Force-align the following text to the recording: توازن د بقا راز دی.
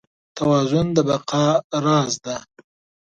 توازن 0.37 0.87
د 0.95 0.97
بقا 1.07 1.45
راز 1.85 2.13
دی. 2.25 2.37